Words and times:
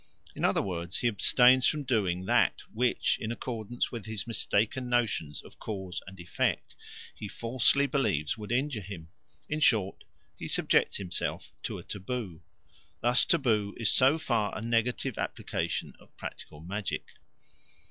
In 0.33 0.43
other 0.43 0.63
words, 0.63 0.97
he 0.97 1.07
abstains 1.07 1.67
from 1.67 1.83
doing 1.83 2.25
that 2.25 2.63
which, 2.73 3.19
in 3.21 3.31
accordance 3.31 3.91
with 3.91 4.07
his 4.07 4.25
mistaken 4.25 4.89
notions 4.89 5.43
of 5.43 5.59
cause 5.59 6.01
and 6.07 6.19
effect, 6.19 6.75
he 7.13 7.27
falsely 7.27 7.85
believes 7.85 8.35
would 8.35 8.51
injure 8.51 8.81
him; 8.81 9.09
in 9.47 9.59
short, 9.59 10.03
he 10.35 10.47
subjects 10.47 10.97
himself 10.97 11.51
to 11.61 11.77
a 11.77 11.83
taboo. 11.83 12.41
Thus 13.01 13.25
taboo 13.25 13.75
is 13.77 13.91
so 13.91 14.17
far 14.17 14.57
a 14.57 14.61
negative 14.63 15.19
application 15.19 15.93
of 15.99 16.17
practical 16.17 16.61
magic. 16.61 17.03